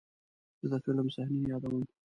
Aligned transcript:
زه 0.59 0.65
د 0.71 0.73
فلم 0.83 1.07
صحنې 1.15 1.41
یادوم. 1.51 1.83